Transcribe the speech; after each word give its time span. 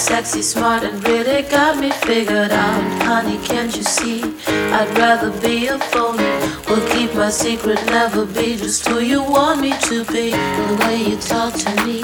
sexy, 0.00 0.40
smart, 0.40 0.82
and 0.82 1.06
really 1.06 1.42
got 1.42 1.78
me 1.78 1.90
figured 1.90 2.50
out. 2.50 3.02
Honey, 3.02 3.38
can't 3.44 3.76
you 3.76 3.82
see? 3.82 4.22
I'd 4.48 4.96
rather 4.96 5.30
be 5.42 5.66
a 5.66 5.78
phony. 5.78 6.24
Will 6.68 6.84
keep 6.88 7.14
my 7.14 7.28
secret, 7.28 7.78
never 7.86 8.24
be 8.24 8.56
just 8.56 8.88
who 8.88 9.00
you 9.00 9.22
want 9.22 9.60
me 9.60 9.72
to 9.88 10.04
be. 10.06 10.30
The 10.30 10.76
way 10.80 11.02
you 11.10 11.16
talk 11.18 11.52
to 11.52 11.84
me, 11.84 11.98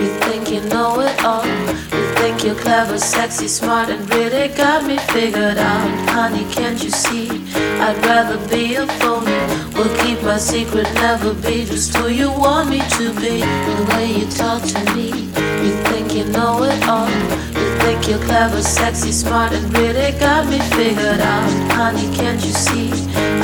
you 0.00 0.08
think 0.26 0.50
you 0.50 0.60
know 0.68 0.98
it 1.00 1.24
all. 1.24 1.46
You 1.46 2.06
think 2.18 2.42
you're 2.42 2.56
clever, 2.56 2.98
sexy, 2.98 3.46
smart, 3.46 3.90
and 3.90 4.02
really 4.12 4.48
got 4.48 4.84
me 4.84 4.98
figured 5.14 5.58
out. 5.58 6.10
Honey, 6.10 6.44
can't 6.52 6.82
you 6.82 6.90
see? 6.90 7.28
I'd 7.78 7.96
rather 8.04 8.38
be 8.48 8.74
a 8.74 8.86
phony. 8.98 9.38
Will 9.76 9.94
keep 10.02 10.20
my 10.22 10.38
secret, 10.38 10.92
never 10.94 11.32
be 11.32 11.64
just 11.64 11.94
who 11.96 12.08
you 12.08 12.28
want 12.28 12.70
me 12.70 12.80
to 12.98 13.14
be. 13.20 13.38
The 13.68 13.86
way 13.90 14.06
you 14.18 14.26
talk 14.30 14.62
to 14.62 14.94
me, 14.94 15.08
you 15.64 15.72
think 15.84 15.95
know 16.36 16.62
it 16.62 16.86
all. 16.86 17.08
You 17.56 17.68
think 17.80 18.08
you're 18.08 18.22
clever, 18.28 18.62
sexy, 18.62 19.10
smart, 19.10 19.52
and 19.52 19.66
really 19.76 20.12
got 20.20 20.46
me 20.48 20.58
figured 20.76 21.20
out. 21.20 21.50
Honey, 21.72 22.14
can't 22.14 22.42
you 22.44 22.52
see? 22.52 22.90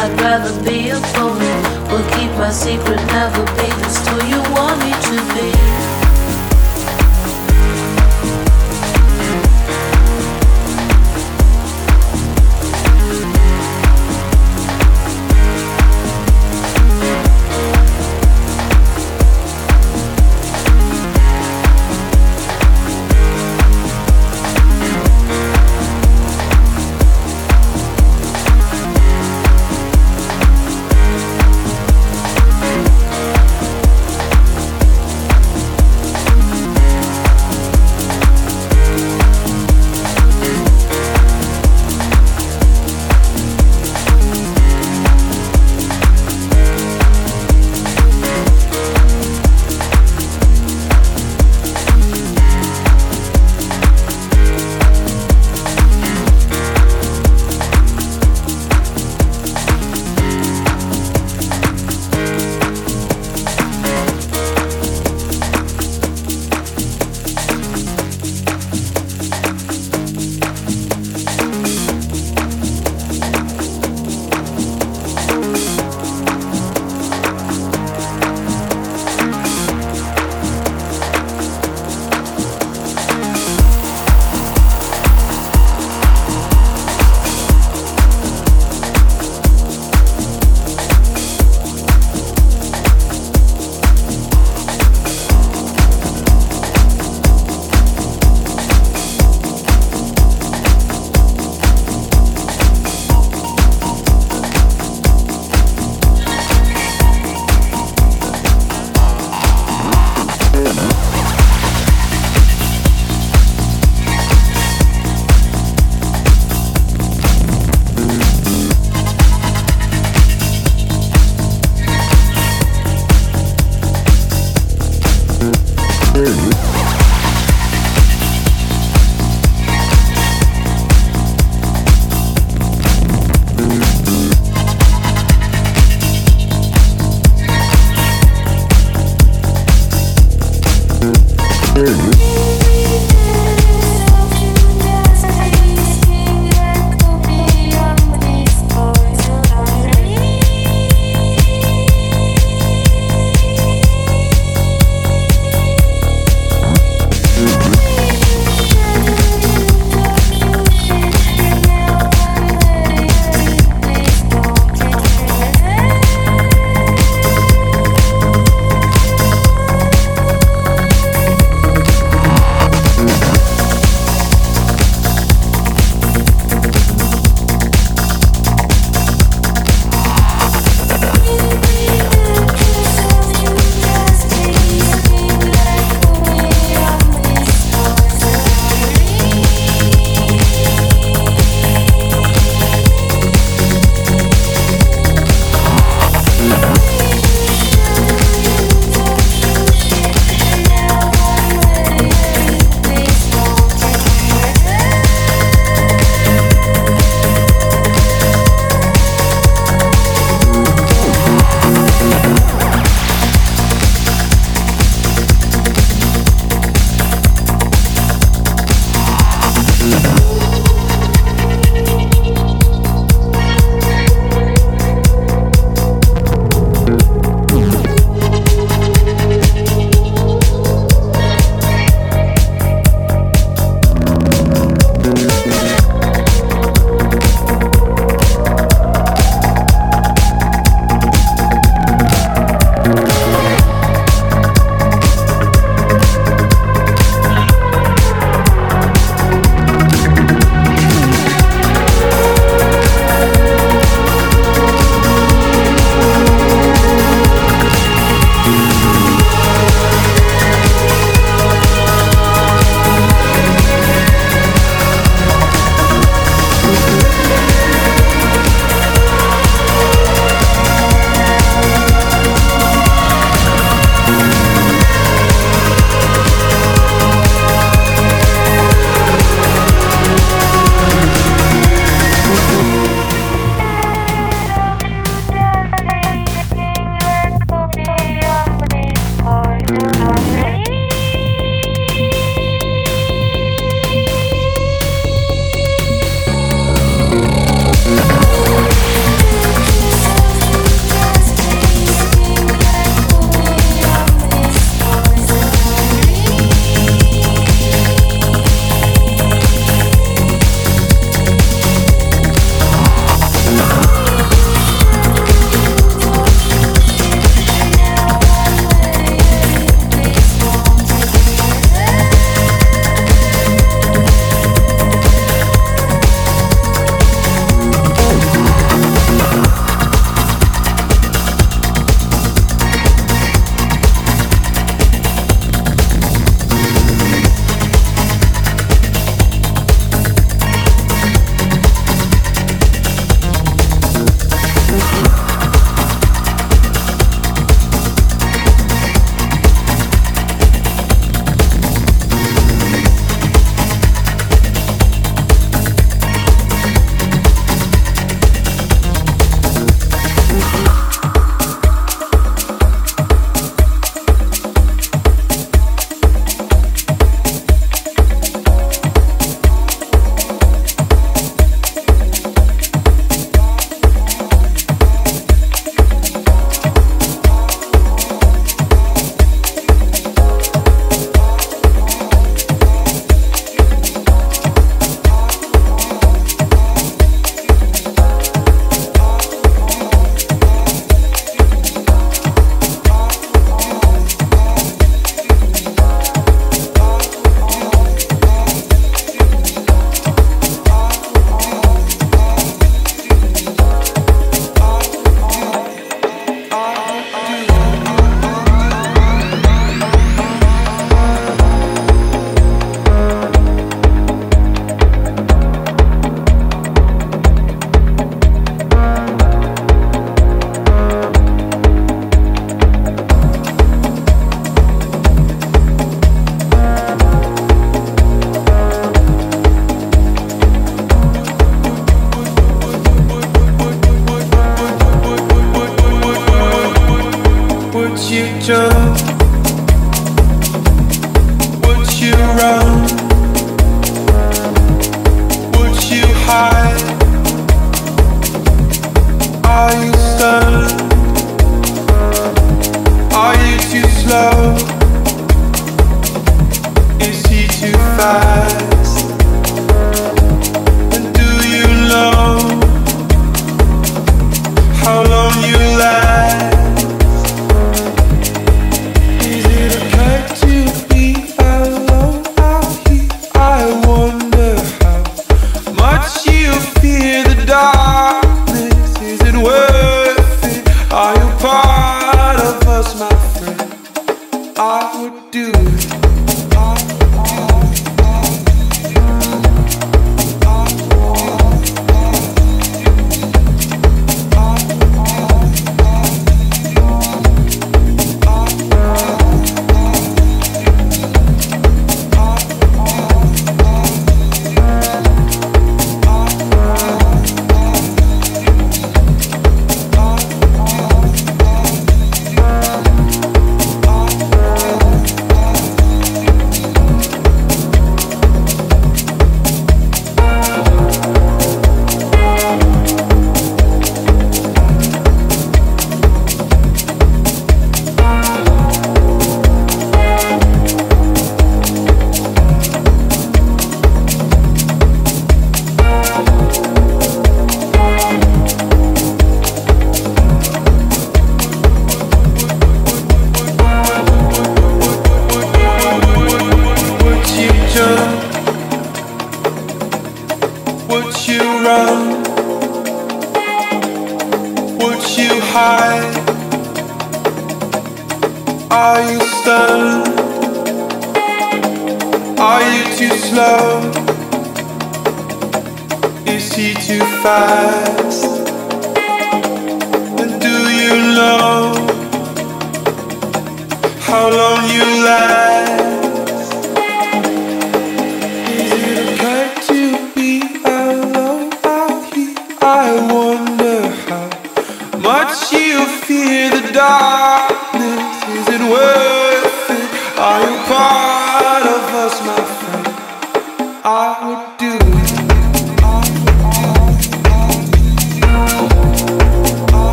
I'd 0.00 0.12
rather 0.20 0.52
be 0.64 0.90
a 0.90 1.00
phony. 1.14 1.54
Will 1.88 2.06
keep 2.14 2.32
my 2.42 2.50
secret, 2.50 3.00
never 3.14 3.44
be 3.56 3.68
just 3.82 4.06
who 4.08 4.16
you 4.26 4.40
want 4.52 4.78
me 4.84 4.92
to 5.08 5.16
be. 5.34 5.79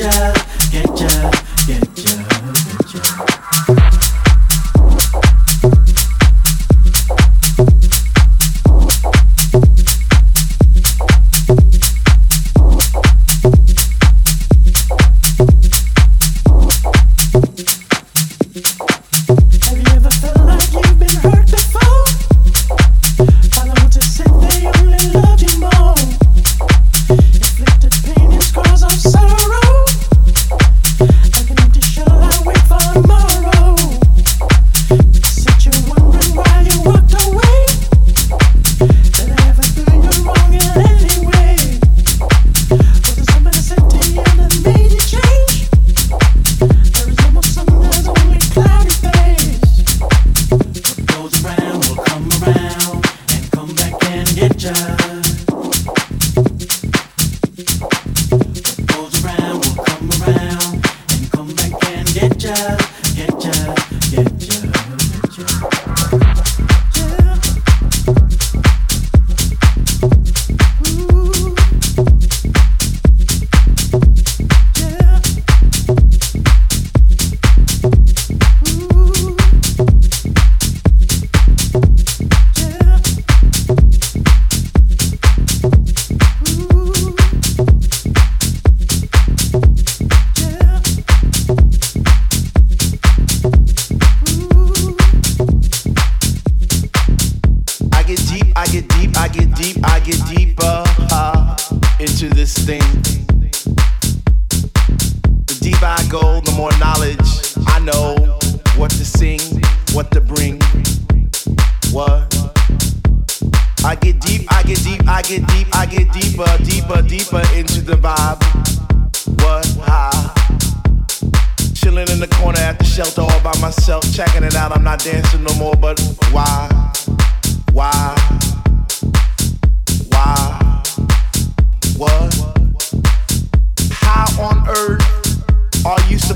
Are 0.00 0.37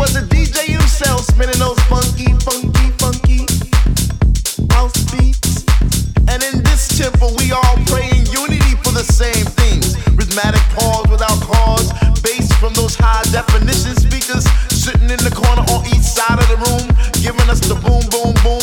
was 0.00 0.16
a 0.16 0.22
DJ 0.22 0.64
himself, 0.64 1.20
spinning 1.26 1.58
those 1.58 1.78
funky, 1.84 2.32
funky, 2.40 2.88
funky 2.96 3.44
house 4.72 4.96
beats. 5.12 5.68
And 6.26 6.42
in 6.42 6.64
this 6.64 6.88
temple, 6.96 7.36
we 7.36 7.52
all 7.52 7.76
pray 7.84 8.08
in 8.08 8.24
unity 8.32 8.80
for 8.80 8.96
the 8.96 9.04
same 9.04 9.44
things. 9.60 10.00
Rhythmic 10.16 10.56
pause 10.72 11.06
without 11.10 11.38
cause, 11.44 11.92
bass 12.22 12.50
from 12.56 12.72
those 12.72 12.96
high 12.96 13.24
definition 13.30 13.94
speakers 13.94 14.48
sitting 14.72 15.10
in 15.10 15.20
the 15.20 15.34
corner 15.36 15.68
on 15.68 15.84
each 15.92 16.08
side 16.08 16.40
of 16.40 16.48
the 16.48 16.56
room, 16.64 16.88
giving 17.20 17.48
us 17.50 17.60
the 17.60 17.74
boom, 17.84 18.00
boom, 18.08 18.32
boom 18.42 18.59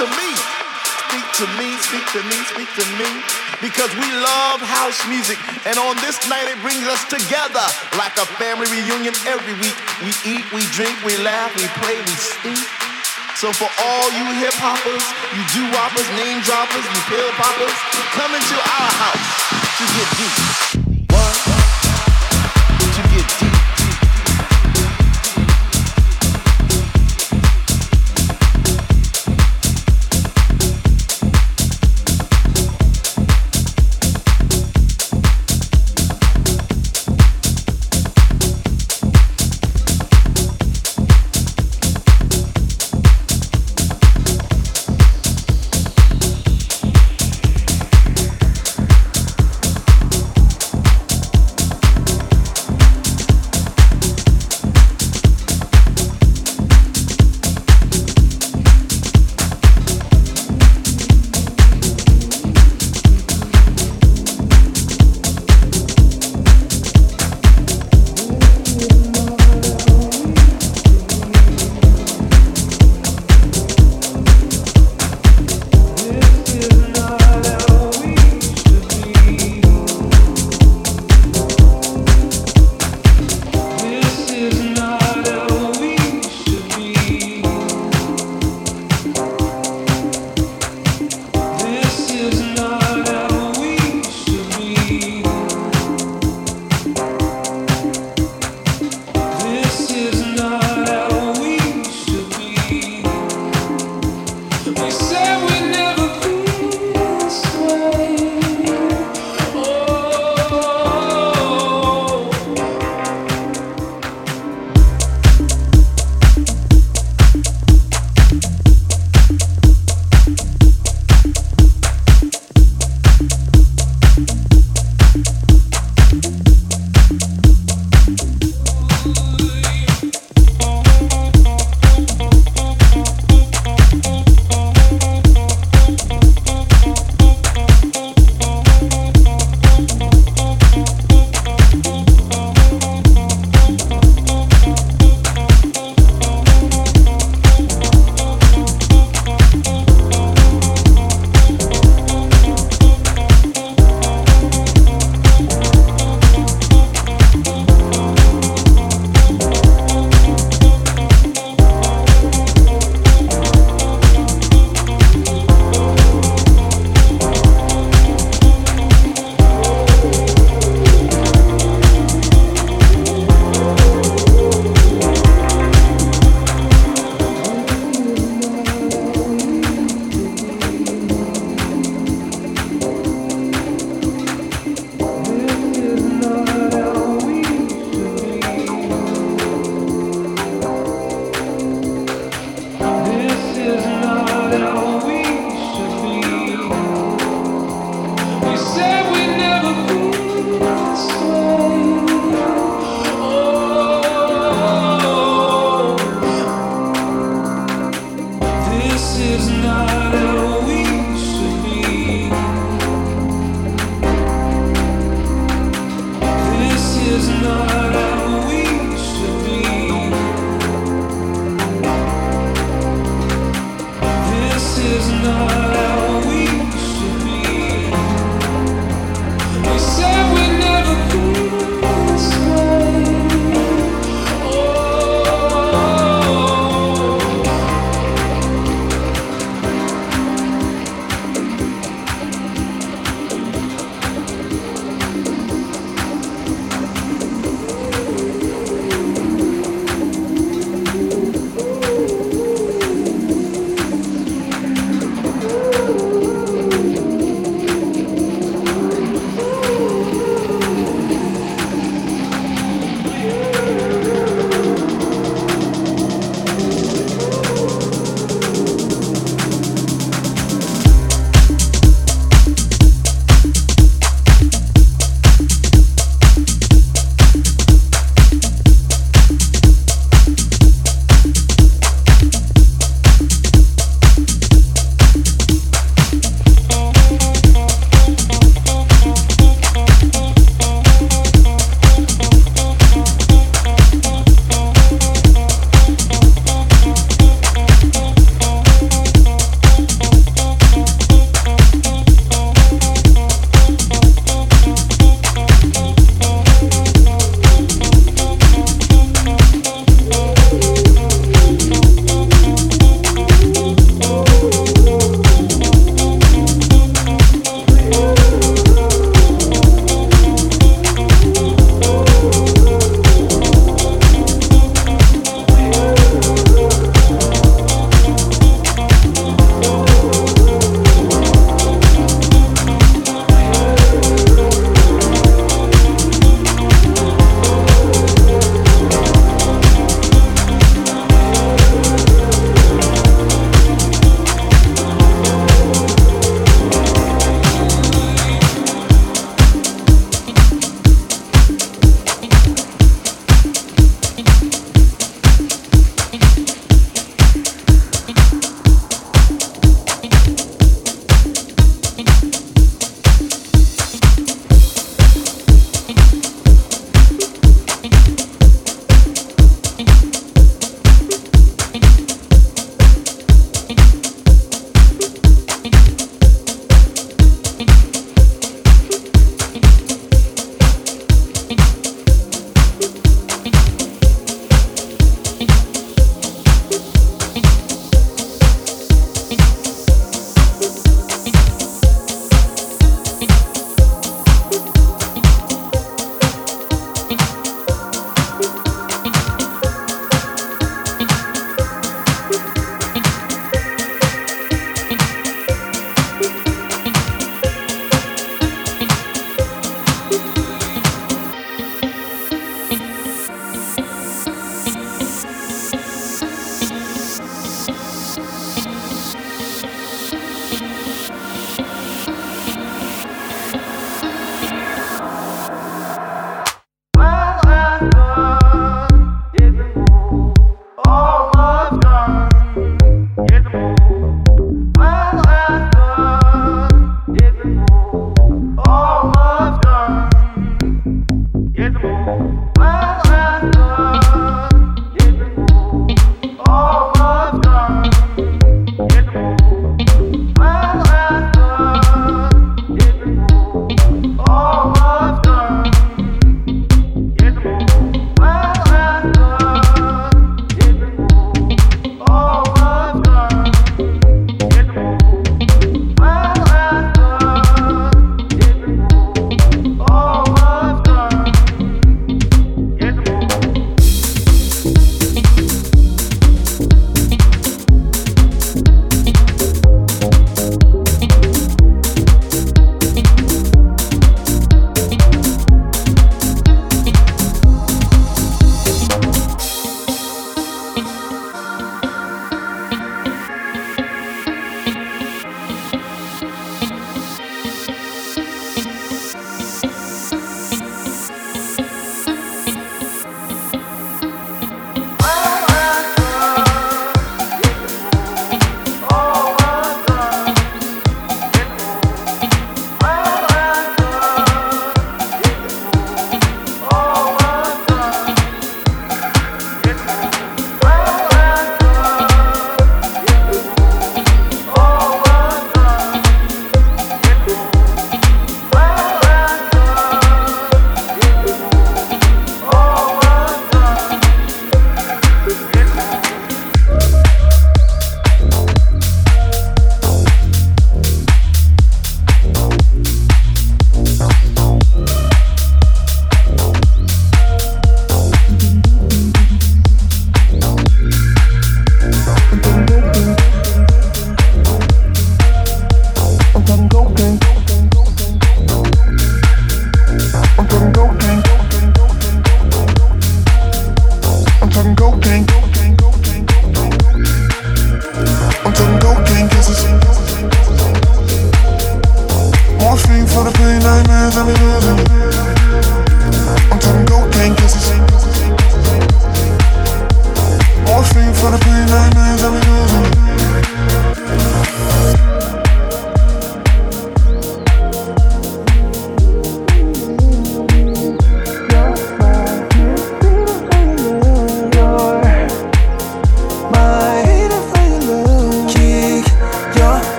to 0.00 0.08
me. 0.16 0.32
Speak 1.12 1.28
to 1.44 1.46
me, 1.60 1.68
speak 1.84 2.06
to 2.16 2.22
me, 2.24 2.38
speak 2.48 2.70
to 2.72 2.84
me. 2.96 3.10
Because 3.60 3.92
we 4.00 4.08
love 4.08 4.64
house 4.64 4.96
music. 5.12 5.36
And 5.68 5.76
on 5.76 5.96
this 6.00 6.16
night, 6.24 6.48
it 6.48 6.56
brings 6.64 6.88
us 6.88 7.04
together 7.04 7.66
like 8.00 8.16
a 8.16 8.24
family 8.40 8.64
reunion 8.72 9.12
every 9.28 9.52
week. 9.60 9.76
We 10.00 10.16
eat, 10.24 10.46
we 10.56 10.64
drink, 10.72 10.96
we 11.04 11.20
laugh, 11.20 11.52
we 11.52 11.68
play, 11.84 12.00
we 12.00 12.16
speak. 12.16 12.64
So 13.36 13.52
for 13.52 13.68
all 13.68 14.08
you 14.16 14.24
hip 14.40 14.56
hoppers, 14.56 15.04
you 15.36 15.42
do 15.52 15.68
woppers, 15.68 16.08
name 16.16 16.40
droppers, 16.48 16.86
you 16.88 17.00
pill 17.12 17.30
poppers, 17.36 17.76
come 18.16 18.32
into 18.32 18.56
our 18.56 18.92
house 19.04 19.28
to 19.76 19.84
get 19.84 20.08
deep. 20.16 20.69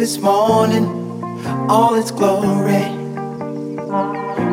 This 0.00 0.16
morning, 0.16 0.86
all 1.68 1.94
its 1.94 2.10
glory. 2.10 2.84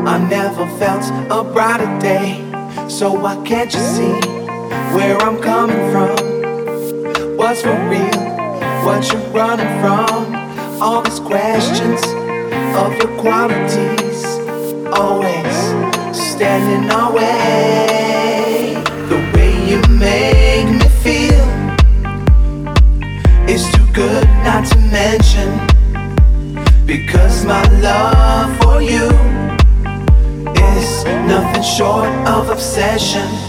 I 0.06 0.28
never 0.30 0.68
felt 0.78 1.04
a 1.32 1.42
brighter 1.54 1.88
day, 2.00 2.44
so 2.90 3.14
why 3.14 3.42
can't 3.46 3.74
you 3.74 3.80
see 3.80 4.12
where 4.94 5.18
I'm 5.20 5.42
coming 5.42 5.90
from? 5.90 7.38
What's 7.38 7.62
for 7.62 7.80
real? 7.90 8.22
What 8.86 9.10
you're 9.10 9.22
running 9.32 9.74
from? 9.82 10.36
All 10.82 11.02
these 11.02 11.22
questions 11.22 12.04
of 12.76 12.94
your 12.98 13.18
qualities, 13.22 14.26
always 14.92 15.56
standing 16.14 16.92
our 16.92 17.14
way. 17.14 17.97
Good 23.98 24.28
not 24.46 24.64
to 24.64 24.78
mention. 24.92 25.50
Because 26.86 27.44
my 27.46 27.64
love 27.82 28.56
for 28.62 28.80
you 28.80 29.10
is 30.72 31.04
nothing 31.26 31.64
short 31.64 32.10
of 32.28 32.50
obsession. 32.50 33.47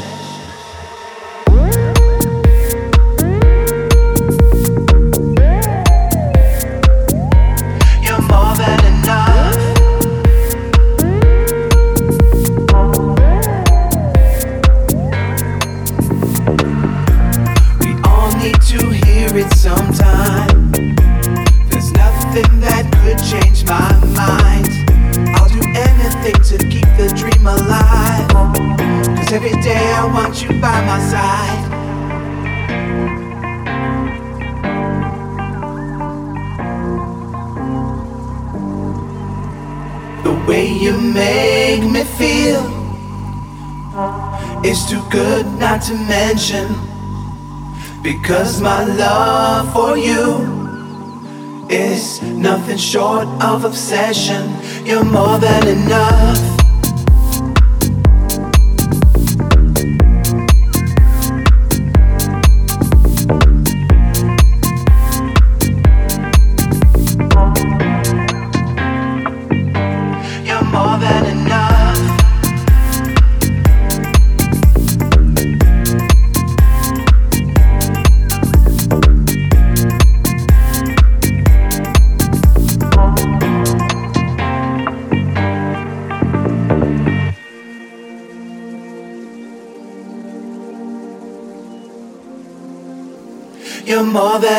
To 45.43 45.95
mention 45.95 46.67
because 48.03 48.61
my 48.61 48.85
love 48.85 49.73
for 49.73 49.97
you 49.97 51.67
is 51.69 52.21
nothing 52.23 52.77
short 52.77 53.29
of 53.43 53.65
obsession. 53.65 54.51
You're 54.85 55.05
more 55.05 55.39
than 55.39 55.69
enough. 55.69 56.48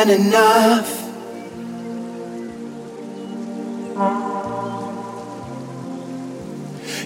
Than 0.04 0.20
enough. 0.20 0.88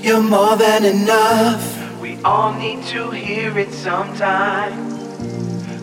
You're 0.00 0.22
more 0.22 0.56
than 0.56 0.84
enough. 0.84 2.00
We 2.00 2.22
all 2.22 2.52
need 2.52 2.84
to 2.94 3.10
hear 3.10 3.58
it 3.58 3.72
sometime. 3.72 4.90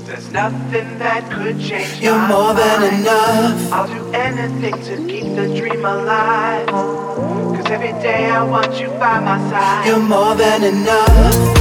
There's 0.05 0.32
nothing 0.32 0.99
that 0.99 1.30
could 1.30 1.59
change. 1.59 1.99
You're 1.99 2.28
more 2.28 2.53
than 2.53 2.93
enough. 2.93 3.74
I'll 3.74 3.88
do 3.88 4.14
anything 4.14 4.82
to 4.84 4.95
keep 5.12 5.36
the 5.36 5.53
dream 5.53 5.84
alive. 5.84 6.68
Cause 6.68 7.70
Every 7.72 7.93
day 8.03 8.30
I 8.30 8.43
want 8.43 8.80
you 8.80 8.88
by 8.88 9.20
my 9.20 9.38
side. 9.49 9.86
You're 9.86 9.99
more 9.99 10.36
than 10.36 10.64
enough. 10.64 11.61